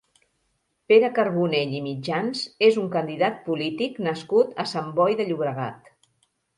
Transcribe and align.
Pere 0.91 1.09
Carbonell 1.19 1.75
i 1.81 1.83
Mitjans 1.89 2.43
és 2.71 2.81
un 2.87 2.89
candidat 2.97 3.39
polític 3.51 4.03
nascut 4.11 4.61
a 4.67 4.71
Sant 4.77 4.93
Boi 5.01 5.23
de 5.23 5.33
Llobregat. 5.33 5.99